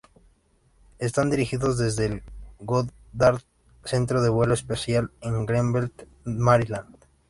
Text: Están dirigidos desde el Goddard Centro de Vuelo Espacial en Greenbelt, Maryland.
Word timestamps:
Están 0.97 1.29
dirigidos 1.29 1.77
desde 1.77 2.07
el 2.07 2.23
Goddard 2.57 3.43
Centro 3.83 4.23
de 4.23 4.29
Vuelo 4.29 4.55
Espacial 4.55 5.11
en 5.21 5.45
Greenbelt, 5.45 6.07
Maryland. 6.23 6.97